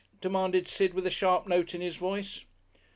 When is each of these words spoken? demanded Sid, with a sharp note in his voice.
demanded 0.19 0.67
Sid, 0.67 0.95
with 0.95 1.05
a 1.05 1.11
sharp 1.11 1.45
note 1.45 1.75
in 1.75 1.81
his 1.81 1.95
voice. 1.95 2.45